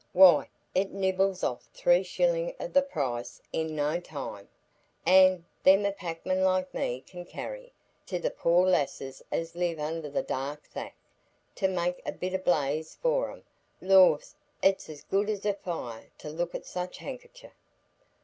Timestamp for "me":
6.73-7.01